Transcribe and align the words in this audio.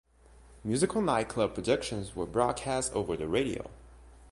Musical 0.63 0.99
nightclub 0.99 1.53
productions 1.53 2.15
were 2.15 2.25
broadcast 2.25 2.91
over 2.93 3.15
the 3.15 3.27
radio. 3.27 3.69